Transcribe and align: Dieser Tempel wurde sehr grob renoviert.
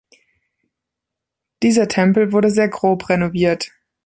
Dieser 1.61 1.87
Tempel 1.87 2.31
wurde 2.31 2.49
sehr 2.49 2.69
grob 2.69 3.07
renoviert. 3.09 3.69